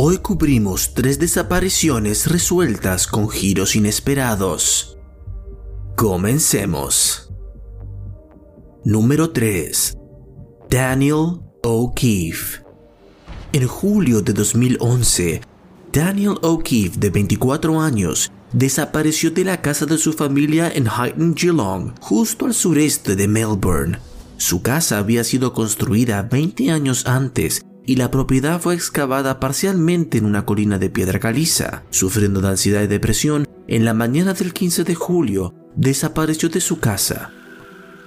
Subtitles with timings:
[0.00, 4.96] Hoy cubrimos tres desapariciones resueltas con giros inesperados.
[5.96, 7.32] Comencemos.
[8.84, 9.96] Número 3.
[10.70, 12.62] Daniel O'Keefe.
[13.52, 15.40] En julio de 2011,
[15.92, 21.98] Daniel O'Keefe, de 24 años, desapareció de la casa de su familia en Highton, Geelong,
[21.98, 23.98] justo al sureste de Melbourne.
[24.36, 30.26] Su casa había sido construida 20 años antes y la propiedad fue excavada parcialmente en
[30.26, 31.84] una colina de piedra caliza.
[31.88, 36.80] Sufriendo de ansiedad y depresión, en la mañana del 15 de julio desapareció de su
[36.80, 37.30] casa,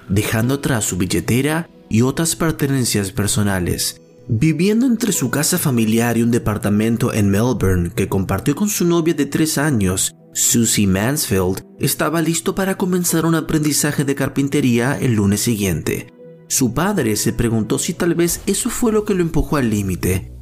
[0.08, 4.00] dejando atrás su billetera y otras pertenencias personales.
[4.28, 9.16] Viviendo entre su casa familiar y un departamento en Melbourne que compartió con su novia
[9.16, 15.42] de tres años, Susie Mansfield estaba listo para comenzar un aprendizaje de carpintería el lunes
[15.42, 16.14] siguiente.
[16.52, 20.34] Su padre se preguntó si tal vez eso fue lo que lo empujó al límite.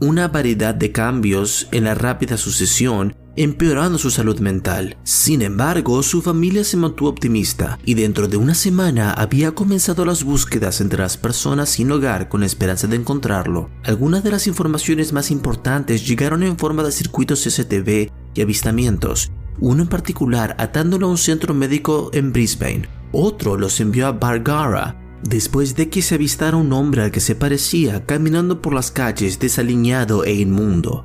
[0.00, 4.96] Una variedad de cambios en la rápida sucesión empeorando su salud mental.
[5.02, 10.22] Sin embargo, su familia se mantuvo optimista y dentro de una semana había comenzado las
[10.22, 13.70] búsquedas entre las personas sin hogar con la esperanza de encontrarlo.
[13.82, 19.82] Algunas de las informaciones más importantes llegaron en forma de circuitos CCTV y avistamientos, uno
[19.82, 22.88] en particular atándolo a un centro médico en Brisbane.
[23.10, 27.34] Otro los envió a Bargara, después de que se avistara un hombre al que se
[27.34, 31.04] parecía caminando por las calles desaliñado e inmundo.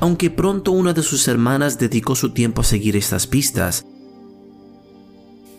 [0.00, 3.84] Aunque pronto una de sus hermanas dedicó su tiempo a seguir estas pistas,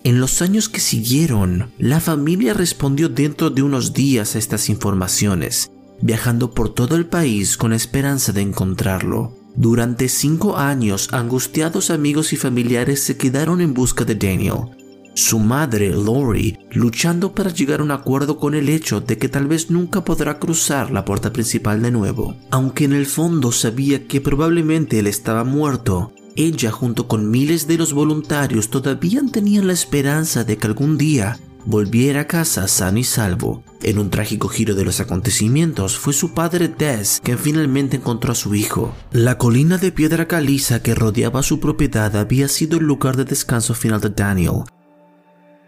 [0.06, 5.72] en los años que siguieron, la familia respondió dentro de unos días a estas informaciones,
[6.02, 9.34] viajando por todo el país con esperanza de encontrarlo.
[9.56, 14.76] Durante cinco años, angustiados amigos y familiares se quedaron en busca de Daniel,
[15.16, 19.48] su madre, Lori, luchando para llegar a un acuerdo con el hecho de que tal
[19.48, 22.36] vez nunca podrá cruzar la puerta principal de nuevo.
[22.50, 27.78] Aunque en el fondo sabía que probablemente él estaba muerto, ella junto con miles de
[27.78, 33.04] los voluntarios todavía tenían la esperanza de que algún día volviera a casa sano y
[33.04, 33.64] salvo.
[33.84, 38.36] En un trágico giro de los acontecimientos fue su padre Des quien finalmente encontró a
[38.36, 38.96] su hijo.
[39.12, 43.74] La colina de piedra caliza que rodeaba su propiedad había sido el lugar de descanso
[43.76, 44.64] final de Daniel,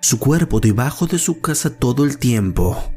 [0.05, 2.93] su cuerpo debajo de su casa todo el tiempo.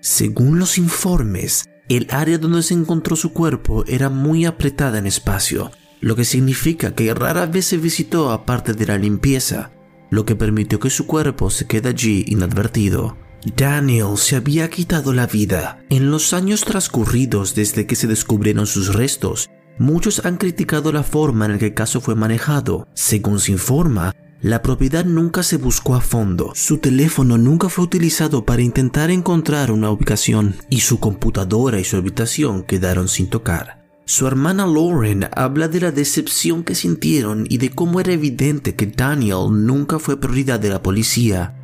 [0.00, 5.70] Según los informes, el área donde se encontró su cuerpo era muy apretada en espacio,
[6.00, 9.70] lo que significa que rara vez se visitó aparte de la limpieza,
[10.10, 13.16] lo que permitió que su cuerpo se quede allí inadvertido.
[13.56, 15.78] Daniel se había quitado la vida.
[15.88, 21.46] En los años transcurridos desde que se descubrieron sus restos, muchos han criticado la forma
[21.46, 22.88] en la que el caso fue manejado.
[22.94, 28.44] Según se informa, la propiedad nunca se buscó a fondo, su teléfono nunca fue utilizado
[28.44, 33.84] para intentar encontrar una ubicación y su computadora y su habitación quedaron sin tocar.
[34.04, 38.86] Su hermana Lauren habla de la decepción que sintieron y de cómo era evidente que
[38.86, 41.54] Daniel nunca fue prioridad de la policía.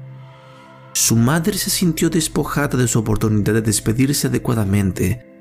[0.93, 5.34] Su madre se sintió despojada de su oportunidad de despedirse adecuadamente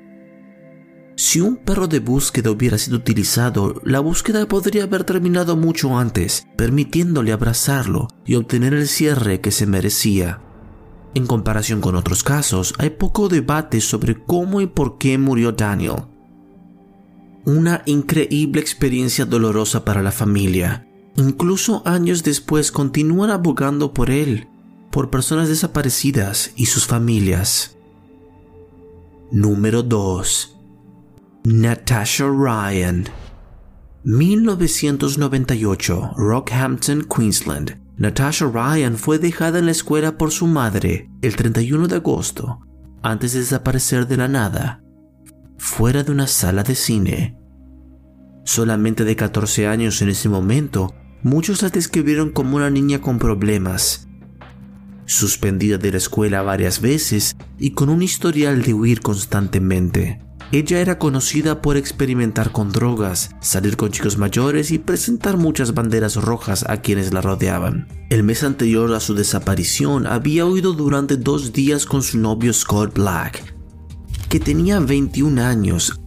[1.16, 6.46] si un perro de búsqueda hubiera sido utilizado, la búsqueda podría haber terminado mucho antes,
[6.56, 10.40] permitiéndole abrazarlo y obtener el cierre que se merecía.
[11.14, 16.06] En comparación con otros casos, hay poco debate sobre cómo y por qué murió Daniel.
[17.44, 20.88] Una increíble experiencia dolorosa para la familia.
[21.16, 24.48] Incluso años después continúan abogando por él,
[24.90, 27.76] por personas desaparecidas y sus familias.
[29.30, 30.53] Número 2
[31.46, 33.04] Natasha Ryan
[34.04, 37.78] 1998, Rockhampton, Queensland.
[37.98, 42.60] Natasha Ryan fue dejada en la escuela por su madre el 31 de agosto,
[43.02, 44.82] antes de desaparecer de la nada,
[45.58, 47.36] fuera de una sala de cine.
[48.46, 54.08] Solamente de 14 años en ese momento, muchos la describieron como una niña con problemas,
[55.04, 60.24] suspendida de la escuela varias veces y con un historial de huir constantemente.
[60.54, 66.14] Ella era conocida por experimentar con drogas, salir con chicos mayores y presentar muchas banderas
[66.14, 67.88] rojas a quienes la rodeaban.
[68.08, 72.94] El mes anterior a su desaparición había huido durante dos días con su novio Scott
[72.94, 73.52] Black,
[74.28, 76.00] que tenía 21 años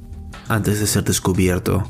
[0.48, 1.83] antes de ser descubierto.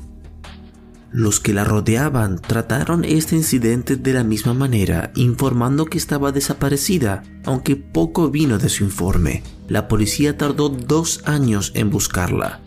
[1.18, 7.24] Los que la rodeaban trataron este incidente de la misma manera, informando que estaba desaparecida,
[7.44, 12.60] aunque poco vino de su informe la policía tardó dos años en buscarla,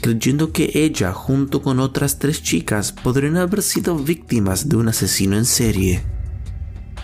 [0.00, 5.36] creyendo que ella junto con otras tres chicas podrían haber sido víctimas de un asesino
[5.36, 6.02] en serie.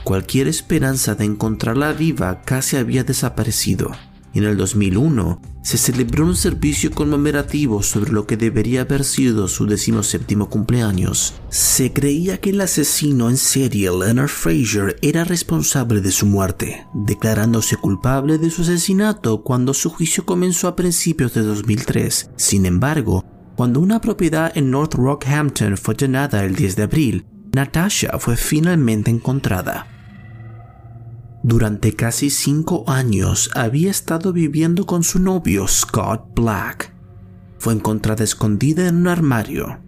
[0.03, 3.93] Cualquier esperanza de encontrarla viva casi había desaparecido.
[4.35, 9.67] En el 2001 se celebró un servicio conmemorativo sobre lo que debería haber sido su
[9.67, 11.35] decimoséptimo cumpleaños.
[11.49, 17.77] Se creía que el asesino en serie Leonard Fraser era responsable de su muerte, declarándose
[17.77, 22.31] culpable de su asesinato cuando su juicio comenzó a principios de 2003.
[22.37, 23.25] Sin embargo,
[23.57, 29.11] cuando una propiedad en North Rockhampton fue llenada el 10 de abril, Natasha fue finalmente
[29.11, 29.96] encontrada.
[31.49, 36.93] Durante casi cinco años había estado viviendo con su novio Scott Black.
[37.61, 39.79] Fue encontrada escondida en un armario.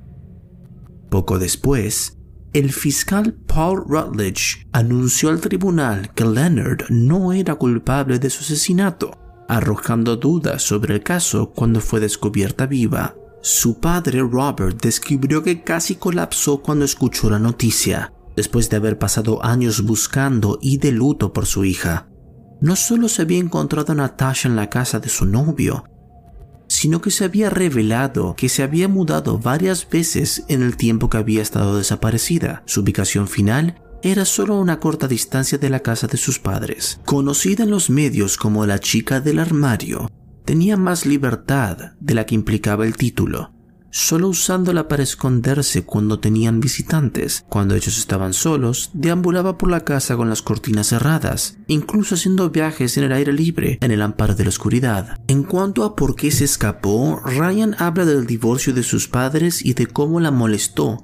[1.11, 2.17] Poco después,
[2.53, 9.19] el fiscal Paul Rutledge anunció al tribunal que Leonard no era culpable de su asesinato,
[9.49, 13.17] arrojando dudas sobre el caso cuando fue descubierta viva.
[13.43, 19.45] Su padre Robert describió que casi colapsó cuando escuchó la noticia después de haber pasado
[19.45, 22.09] años buscando y de luto por su hija.
[22.61, 25.83] No solo se había encontrado a Natasha en la casa de su novio,
[26.69, 31.17] sino que se había revelado que se había mudado varias veces en el tiempo que
[31.17, 32.63] había estado desaparecida.
[32.65, 37.01] Su ubicación final era solo a una corta distancia de la casa de sus padres.
[37.05, 40.09] Conocida en los medios como la chica del armario,
[40.45, 43.58] tenía más libertad de la que implicaba el título
[43.91, 47.45] solo usándola para esconderse cuando tenían visitantes.
[47.49, 52.97] Cuando ellos estaban solos, deambulaba por la casa con las cortinas cerradas, incluso haciendo viajes
[52.97, 55.21] en el aire libre, en el amparo de la oscuridad.
[55.29, 59.75] En cuanto a por qué se escapó, Ryan habla del divorcio de sus padres y
[59.75, 61.03] de cómo la molestó,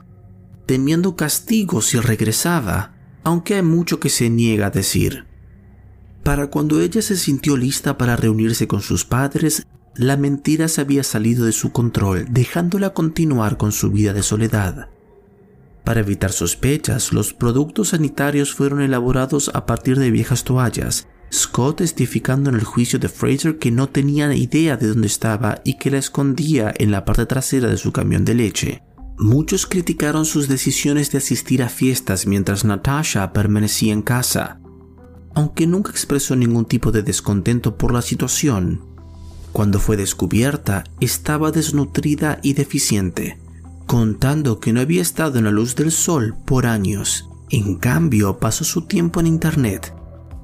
[0.67, 5.27] temiendo castigo si regresaba, aunque hay mucho que se niega a decir.
[6.23, 11.05] Para cuando ella se sintió lista para reunirse con sus padres, la mentira se había
[11.05, 14.89] salido de su control, dejándola continuar con su vida de soledad.
[15.85, 22.51] Para evitar sospechas, los productos sanitarios fueron elaborados a partir de viejas toallas, Scott testificando
[22.51, 25.99] en el juicio de Fraser que no tenía idea de dónde estaba y que la
[25.99, 28.83] escondía en la parte trasera de su camión de leche.
[29.19, 34.61] Muchos criticaron sus decisiones de asistir a fiestas mientras Natasha permanecía en casa.
[35.35, 38.94] Aunque nunca expresó ningún tipo de descontento por la situación,
[39.55, 43.39] cuando fue descubierta, estaba desnutrida y deficiente,
[43.87, 47.31] contando que no había estado en la luz del sol por años.
[47.51, 49.95] En cambio, pasó su tiempo en Internet,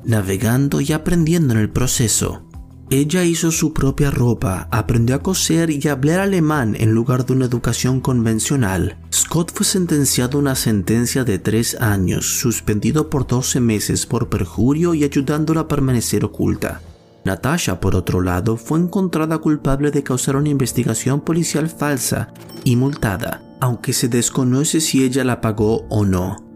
[0.04, 2.46] navegando y aprendiendo en el proceso.
[2.88, 7.32] Ella hizo su propia ropa, aprendió a coser y a hablar alemán en lugar de
[7.32, 8.96] una educación convencional.
[9.12, 14.94] Scott fue sentenciado a una sentencia de tres años, suspendido por 12 meses por perjurio
[14.94, 16.80] y ayudándola a permanecer oculta.
[17.24, 22.32] Natasha, por otro lado, fue encontrada culpable de causar una investigación policial falsa
[22.64, 26.50] y multada, aunque se desconoce si ella la pagó o no.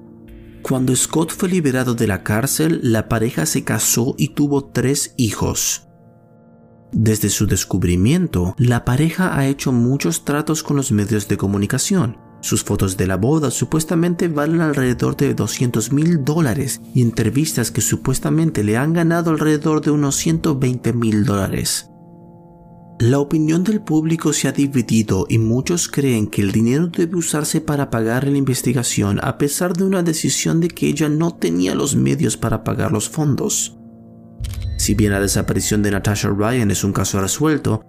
[0.63, 5.87] Cuando Scott fue liberado de la cárcel, la pareja se casó y tuvo tres hijos.
[6.91, 12.62] Desde su descubrimiento, la pareja ha hecho muchos tratos con los medios de comunicación, sus
[12.62, 18.62] fotos de la boda supuestamente valen alrededor de 200 mil dólares y entrevistas que supuestamente
[18.62, 21.88] le han ganado alrededor de unos 120 mil dólares.
[22.99, 27.62] La opinión del público se ha dividido y muchos creen que el dinero debe usarse
[27.62, 31.96] para pagar la investigación a pesar de una decisión de que ella no tenía los
[31.96, 33.79] medios para pagar los fondos.
[34.76, 37.82] Si bien la desaparición de Natasha Ryan es un caso resuelto,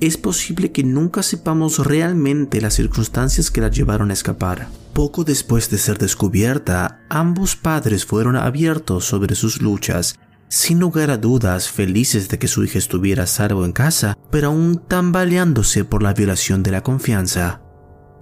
[0.00, 4.68] es posible que nunca sepamos realmente las circunstancias que la llevaron a escapar.
[4.94, 10.16] Poco después de ser descubierta, ambos padres fueron abiertos sobre sus luchas,
[10.48, 14.48] sin lugar a dudas felices de que su hija estuviera a salvo en casa, pero
[14.48, 17.62] aún tambaleándose por la violación de la confianza.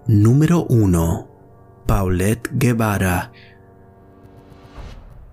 [0.06, 1.85] Número 1.
[1.87, 3.32] Paulette Guevara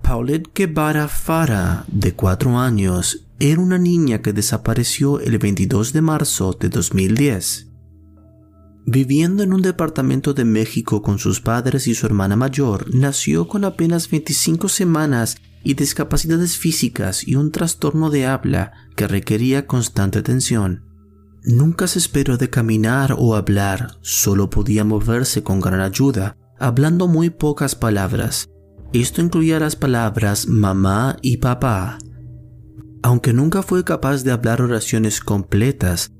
[0.06, 6.56] Paulette Guevara Fara, de 4 años, era una niña que desapareció el 22 de marzo
[6.58, 7.68] de 2010.
[8.86, 13.64] Viviendo en un departamento de México con sus padres y su hermana mayor, nació con
[13.64, 20.84] apenas 25 semanas y discapacidades físicas y un trastorno de habla que requería constante atención.
[21.42, 27.30] Nunca se esperó de caminar o hablar, solo podía moverse con gran ayuda, hablando muy
[27.30, 28.48] pocas palabras.
[28.92, 31.98] Esto incluía las palabras mamá y papá.
[33.06, 36.10] Aunque nunca fue capaz de hablar oraciones completas,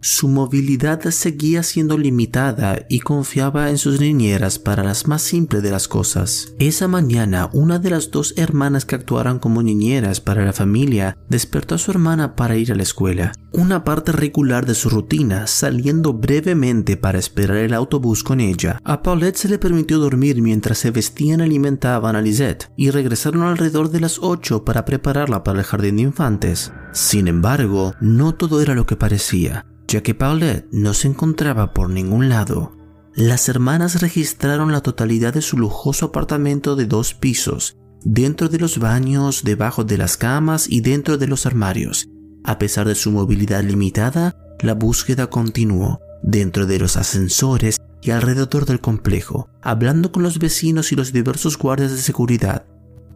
[0.00, 5.72] Su movilidad seguía siendo limitada y confiaba en sus niñeras para las más simples de
[5.72, 6.54] las cosas.
[6.60, 11.74] Esa mañana, una de las dos hermanas que actuaron como niñeras para la familia despertó
[11.74, 13.32] a su hermana para ir a la escuela.
[13.50, 18.78] Una parte regular de su rutina, saliendo brevemente para esperar el autobús con ella.
[18.84, 23.42] A Paulette se le permitió dormir mientras se vestían y alimentaban a Lisette y regresaron
[23.42, 26.72] alrededor de las 8 para prepararla para el jardín de infantes.
[26.92, 31.90] Sin embargo, no todo era lo que parecía ya que Paulette no se encontraba por
[31.90, 32.76] ningún lado.
[33.14, 38.78] Las hermanas registraron la totalidad de su lujoso apartamento de dos pisos, dentro de los
[38.78, 42.08] baños, debajo de las camas y dentro de los armarios.
[42.44, 48.66] A pesar de su movilidad limitada, la búsqueda continuó dentro de los ascensores y alrededor
[48.66, 52.66] del complejo, hablando con los vecinos y los diversos guardias de seguridad.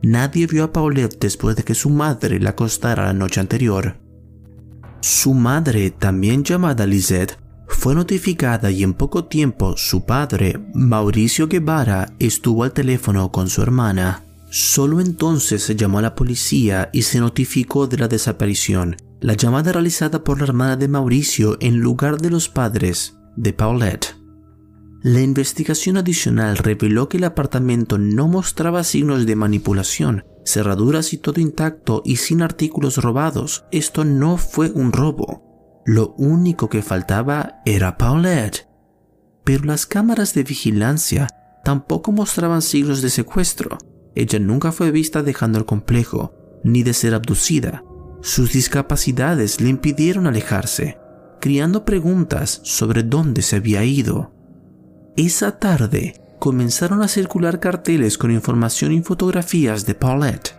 [0.02, 4.01] Nadie vio a Paulette después de que su madre la acostara la noche anterior.
[5.02, 12.14] Su madre, también llamada Lisette, fue notificada y en poco tiempo su padre, Mauricio Guevara,
[12.20, 14.22] estuvo al teléfono con su hermana.
[14.48, 18.94] Solo entonces se llamó a la policía y se notificó de la desaparición.
[19.20, 24.14] La llamada realizada por la hermana de Mauricio en lugar de los padres de Paulette.
[25.02, 31.40] La investigación adicional reveló que el apartamento no mostraba signos de manipulación, cerraduras y todo
[31.40, 33.64] intacto y sin artículos robados.
[33.70, 35.82] Esto no fue un robo.
[35.84, 38.68] Lo único que faltaba era Paulette.
[39.44, 41.28] Pero las cámaras de vigilancia
[41.64, 43.78] tampoco mostraban signos de secuestro.
[44.14, 46.34] Ella nunca fue vista dejando el complejo,
[46.64, 47.82] ni de ser abducida.
[48.20, 50.98] Sus discapacidades le impidieron alejarse,
[51.40, 54.32] criando preguntas sobre dónde se había ido.
[55.16, 60.56] Esa tarde, comenzaron a circular carteles con información y fotografías de Paulette,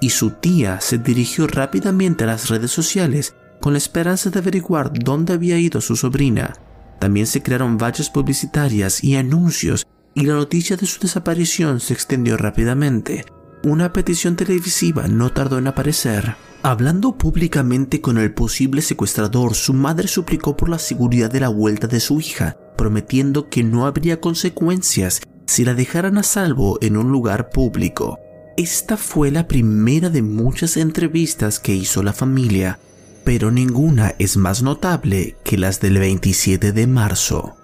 [0.00, 4.90] y su tía se dirigió rápidamente a las redes sociales con la esperanza de averiguar
[4.90, 6.54] dónde había ido su sobrina.
[6.98, 12.38] También se crearon vallas publicitarias y anuncios y la noticia de su desaparición se extendió
[12.38, 13.26] rápidamente.
[13.64, 16.36] Una petición televisiva no tardó en aparecer.
[16.62, 21.86] Hablando públicamente con el posible secuestrador, su madre suplicó por la seguridad de la vuelta
[21.86, 27.10] de su hija prometiendo que no habría consecuencias si la dejaran a salvo en un
[27.10, 28.18] lugar público.
[28.56, 32.78] Esta fue la primera de muchas entrevistas que hizo la familia,
[33.24, 37.56] pero ninguna es más notable que las del 27 de marzo.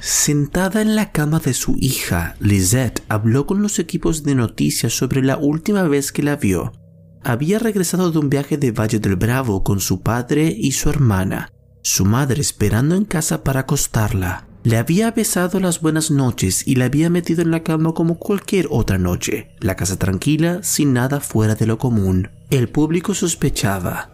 [0.00, 5.22] Sentada en la cama de su hija, Lisette habló con los equipos de noticias sobre
[5.22, 6.72] la última vez que la vio.
[7.22, 11.52] Había regresado de un viaje de Valle del Bravo con su padre y su hermana,
[11.82, 14.46] su madre esperando en casa para acostarla.
[14.62, 18.68] Le había besado las buenas noches y la había metido en la cama como cualquier
[18.70, 22.30] otra noche, la casa tranquila, sin nada fuera de lo común.
[22.50, 24.12] El público sospechaba.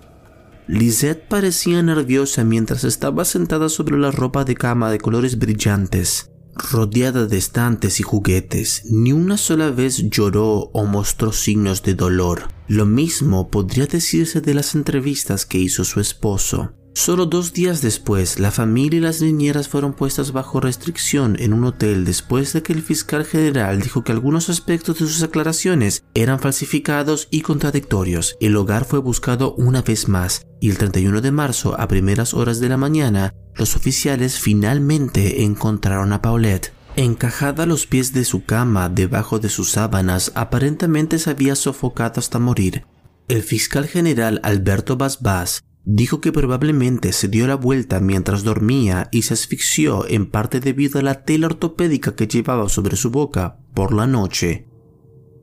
[0.69, 7.27] Lisette parecía nerviosa mientras estaba sentada sobre la ropa de cama de colores brillantes, rodeada
[7.27, 8.83] de estantes y juguetes.
[8.91, 12.49] Ni una sola vez lloró o mostró signos de dolor.
[12.69, 16.73] Lo mismo podría decirse de las entrevistas que hizo su esposo.
[16.97, 21.65] Solo dos días después, la familia y las niñeras fueron puestas bajo restricción en un
[21.65, 26.41] hotel después de que el fiscal general dijo que algunos aspectos de sus aclaraciones eran
[26.41, 28.39] falsificados y contradictorios.
[28.41, 32.61] El hogar fue buscado una vez más y el 31 de marzo a primeras horas
[32.61, 36.73] de la mañana, los oficiales finalmente encontraron a Paulette.
[36.97, 42.21] Encajada a los pies de su cama debajo de sus sábanas, aparentemente se había sofocado
[42.21, 42.87] hasta morir.
[43.29, 49.23] El fiscal general Alberto Basbás dijo que probablemente se dio la vuelta mientras dormía y
[49.23, 53.95] se asfixió en parte debido a la tela ortopédica que llevaba sobre su boca por
[53.95, 54.67] la noche.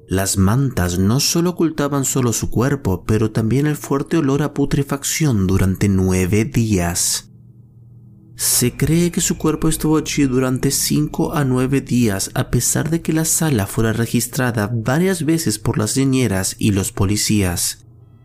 [0.05, 5.47] Las mantas no solo ocultaban solo su cuerpo, pero también el fuerte olor a putrefacción
[5.47, 7.31] durante nueve días.
[8.35, 13.01] Se cree que su cuerpo estuvo allí durante cinco a nueve días a pesar de
[13.01, 17.82] que la sala fuera registrada varias veces por las niñeras y los policías.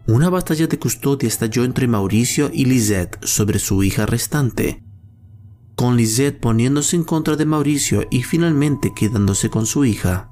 [0.09, 4.83] Una batalla de custodia estalló entre Mauricio y Lisette sobre su hija restante,
[5.75, 10.31] con Lisette poniéndose en contra de Mauricio y finalmente quedándose con su hija.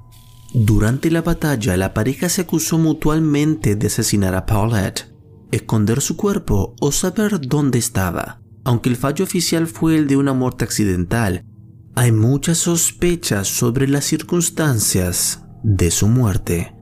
[0.51, 5.13] Durante la batalla, la pareja se acusó mutuamente de asesinar a Paulette,
[5.51, 8.41] esconder su cuerpo o saber dónde estaba.
[8.63, 11.45] Aunque el fallo oficial fue el de una muerte accidental,
[11.93, 16.76] hay muchas sospechas sobre las circunstancias de su muerte.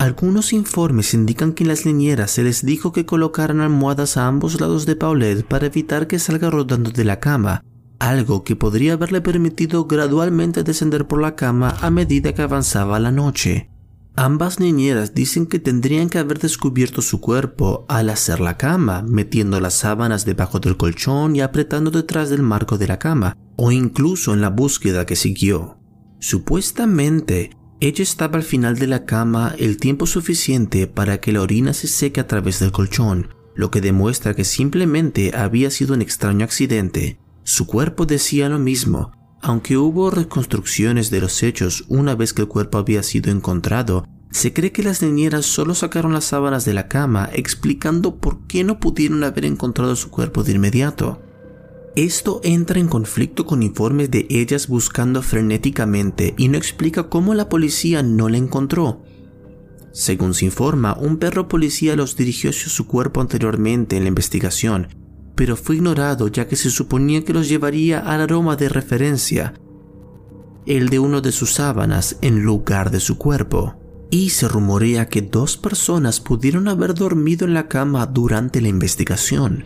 [0.00, 4.58] Algunos informes indican que en las niñeras se les dijo que colocaran almohadas a ambos
[4.58, 7.62] lados de Paulette para evitar que salga rodando de la cama,
[7.98, 13.12] algo que podría haberle permitido gradualmente descender por la cama a medida que avanzaba la
[13.12, 13.68] noche.
[14.16, 19.60] Ambas niñeras dicen que tendrían que haber descubierto su cuerpo al hacer la cama, metiendo
[19.60, 24.32] las sábanas debajo del colchón y apretando detrás del marco de la cama, o incluso
[24.32, 25.76] en la búsqueda que siguió.
[26.20, 31.72] Supuestamente, ella estaba al final de la cama el tiempo suficiente para que la orina
[31.72, 36.44] se seque a través del colchón, lo que demuestra que simplemente había sido un extraño
[36.44, 37.18] accidente.
[37.42, 42.48] Su cuerpo decía lo mismo, aunque hubo reconstrucciones de los hechos una vez que el
[42.48, 46.86] cuerpo había sido encontrado, se cree que las niñeras solo sacaron las sábanas de la
[46.86, 51.22] cama explicando por qué no pudieron haber encontrado su cuerpo de inmediato.
[51.96, 57.48] Esto entra en conflicto con informes de ellas buscando frenéticamente y no explica cómo la
[57.48, 59.02] policía no la encontró.
[59.92, 64.86] Según se informa, un perro policía los dirigió hacia su cuerpo anteriormente en la investigación,
[65.34, 69.54] pero fue ignorado ya que se suponía que los llevaría al aroma de referencia,
[70.66, 73.74] el de uno de sus sábanas en lugar de su cuerpo.
[74.12, 79.64] Y se rumorea que dos personas pudieron haber dormido en la cama durante la investigación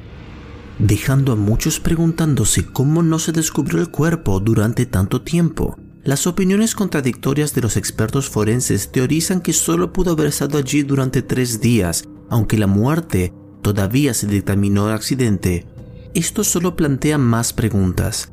[0.79, 5.79] dejando a muchos preguntándose cómo no se descubrió el cuerpo durante tanto tiempo.
[6.03, 11.23] Las opiniones contradictorias de los expertos forenses teorizan que solo pudo haber estado allí durante
[11.23, 15.67] tres días, aunque la muerte todavía se dictaminó accidente.
[16.15, 18.33] Esto solo plantea más preguntas.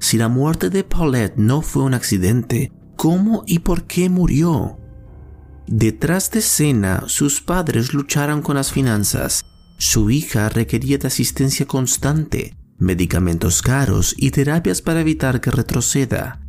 [0.00, 4.78] Si la muerte de Paulette no fue un accidente, ¿cómo y por qué murió?
[5.68, 9.44] Detrás de escena, sus padres lucharon con las finanzas
[9.84, 16.40] su hija requería de asistencia constante, medicamentos caros y terapias para evitar que retroceda.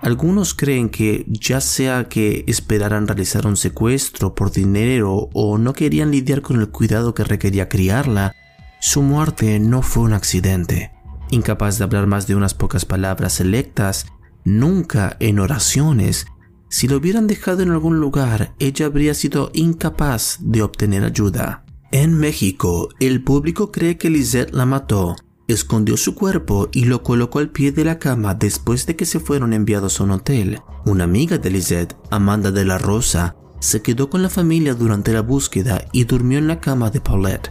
[0.00, 6.10] Algunos creen que ya sea que esperaran realizar un secuestro por dinero o no querían
[6.10, 8.34] lidiar con el cuidado que requería criarla,
[8.80, 10.90] su muerte no fue un accidente.
[11.30, 14.06] Incapaz de hablar más de unas pocas palabras selectas,
[14.42, 16.24] nunca en oraciones,
[16.70, 21.66] si lo hubieran dejado en algún lugar, ella habría sido incapaz de obtener ayuda.
[21.92, 25.16] En México, el público cree que Lisette la mató,
[25.48, 29.18] escondió su cuerpo y lo colocó al pie de la cama después de que se
[29.18, 30.60] fueron enviados a un hotel.
[30.86, 35.22] Una amiga de Lisette, Amanda de la Rosa, se quedó con la familia durante la
[35.22, 37.50] búsqueda y durmió en la cama de Paulette.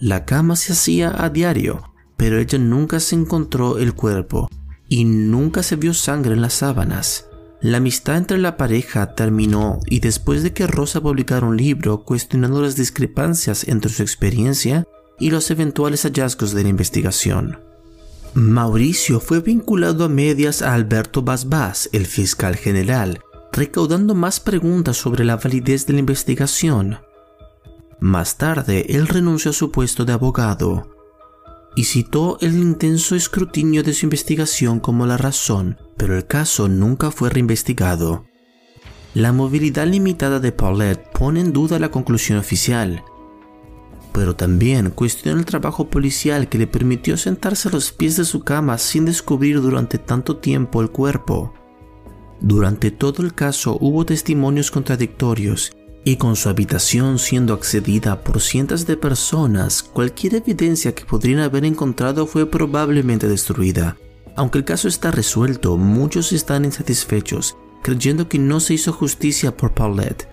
[0.00, 1.84] La cama se hacía a diario,
[2.16, 4.50] pero ella nunca se encontró el cuerpo
[4.88, 7.28] y nunca se vio sangre en las sábanas.
[7.60, 12.60] La amistad entre la pareja terminó y después de que Rosa publicara un libro cuestionando
[12.60, 14.84] las discrepancias entre su experiencia
[15.18, 17.60] y los eventuales hallazgos de la investigación.
[18.34, 23.20] Mauricio fue vinculado a medias a Alberto Basbás, el fiscal general,
[23.52, 26.98] recaudando más preguntas sobre la validez de la investigación.
[27.98, 30.95] Más tarde, él renunció a su puesto de abogado
[31.76, 37.10] y citó el intenso escrutinio de su investigación como la razón, pero el caso nunca
[37.10, 38.24] fue reinvestigado.
[39.14, 43.04] La movilidad limitada de Paulette pone en duda la conclusión oficial,
[44.12, 48.42] pero también cuestiona el trabajo policial que le permitió sentarse a los pies de su
[48.42, 51.52] cama sin descubrir durante tanto tiempo el cuerpo.
[52.40, 55.72] Durante todo el caso hubo testimonios contradictorios
[56.06, 61.64] y con su habitación siendo accedida por cientos de personas, cualquier evidencia que podrían haber
[61.64, 63.96] encontrado fue probablemente destruida.
[64.36, 69.74] Aunque el caso está resuelto, muchos están insatisfechos, creyendo que no se hizo justicia por
[69.74, 70.28] Paulette.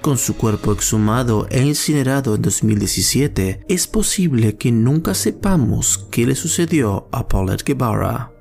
[0.00, 6.34] Con su cuerpo exhumado e incinerado en 2017, es posible que nunca sepamos qué le
[6.34, 8.32] sucedió a Paulette Guevara.